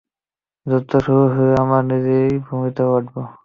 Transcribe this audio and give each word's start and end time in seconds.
যুদ্ধ 0.65 0.91
শুরু 1.05 1.23
হলে 1.33 1.53
আমরা 1.63 1.79
নিজ 1.89 2.05
ভূমিতে 2.45 2.81
লড়ব। 2.89 3.15